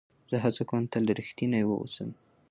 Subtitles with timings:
[0.29, 2.09] زه هڅه کوم تل رښتینی واوسم.